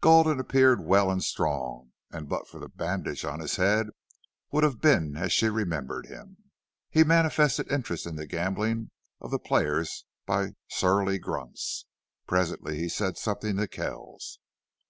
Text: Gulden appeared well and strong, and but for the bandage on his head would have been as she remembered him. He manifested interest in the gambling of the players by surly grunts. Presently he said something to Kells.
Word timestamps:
Gulden 0.00 0.40
appeared 0.40 0.82
well 0.86 1.10
and 1.10 1.22
strong, 1.22 1.92
and 2.10 2.30
but 2.30 2.48
for 2.48 2.58
the 2.58 2.70
bandage 2.70 3.26
on 3.26 3.40
his 3.40 3.56
head 3.56 3.88
would 4.50 4.64
have 4.64 4.80
been 4.80 5.18
as 5.18 5.34
she 5.34 5.50
remembered 5.50 6.06
him. 6.06 6.38
He 6.88 7.04
manifested 7.04 7.70
interest 7.70 8.06
in 8.06 8.16
the 8.16 8.26
gambling 8.26 8.90
of 9.20 9.30
the 9.30 9.38
players 9.38 10.06
by 10.24 10.54
surly 10.66 11.18
grunts. 11.18 11.84
Presently 12.26 12.78
he 12.78 12.88
said 12.88 13.18
something 13.18 13.58
to 13.58 13.68
Kells. 13.68 14.38